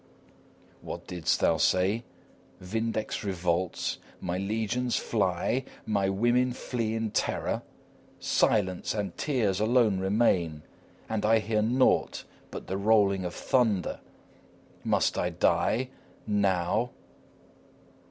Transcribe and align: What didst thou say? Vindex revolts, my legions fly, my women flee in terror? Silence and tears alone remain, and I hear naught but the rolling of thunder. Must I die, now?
What 0.81 1.05
didst 1.05 1.41
thou 1.41 1.57
say? 1.57 2.05
Vindex 2.59 3.23
revolts, 3.23 3.99
my 4.19 4.39
legions 4.39 4.95
fly, 4.95 5.63
my 5.85 6.09
women 6.09 6.53
flee 6.53 6.95
in 6.95 7.11
terror? 7.11 7.61
Silence 8.19 8.95
and 8.95 9.15
tears 9.15 9.59
alone 9.59 9.99
remain, 9.99 10.63
and 11.07 11.23
I 11.23 11.37
hear 11.37 11.61
naught 11.61 12.23
but 12.49 12.65
the 12.65 12.77
rolling 12.77 13.23
of 13.25 13.35
thunder. 13.35 13.99
Must 14.83 15.19
I 15.19 15.29
die, 15.29 15.89
now? 16.25 16.89